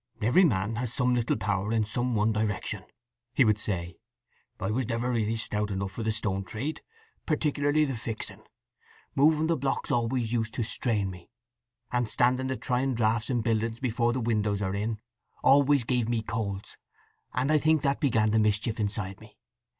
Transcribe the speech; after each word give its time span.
"Every 0.19 0.43
man 0.45 0.77
has 0.77 0.91
some 0.91 1.13
little 1.13 1.37
power 1.37 1.71
in 1.71 1.85
some 1.85 2.15
one 2.15 2.31
direction," 2.31 2.83
he 3.35 3.45
would 3.45 3.59
say. 3.59 3.99
"I 4.59 4.71
was 4.71 4.87
never 4.87 5.11
really 5.11 5.35
stout 5.37 5.69
enough 5.69 5.91
for 5.91 6.01
the 6.01 6.11
stone 6.11 6.43
trade, 6.43 6.81
particularly 7.27 7.85
the 7.85 7.95
fixing. 7.95 8.41
Moving 9.13 9.45
the 9.45 9.55
blocks 9.55 9.91
always 9.91 10.33
used 10.33 10.55
to 10.55 10.63
strain 10.63 11.11
me, 11.11 11.29
and 11.91 12.09
standing 12.09 12.47
the 12.47 12.57
trying 12.57 12.95
draughts 12.95 13.29
in 13.29 13.41
buildings 13.41 13.79
before 13.79 14.11
the 14.11 14.19
windows 14.19 14.59
are 14.59 14.73
in 14.73 14.99
always 15.43 15.83
gave 15.83 16.09
me 16.09 16.23
colds, 16.23 16.77
and 17.35 17.51
I 17.51 17.59
think 17.59 17.83
that 17.83 17.99
began 17.99 18.31
the 18.31 18.39
mischief 18.39 18.79
inside. 18.79 19.23